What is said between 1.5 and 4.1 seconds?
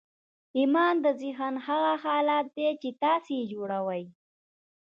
هغه حالت دی چې تاسې یې جوړوئ